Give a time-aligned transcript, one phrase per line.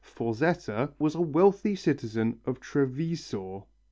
[0.03, 3.67] Forzetta was a wealthy citizen of Treviso.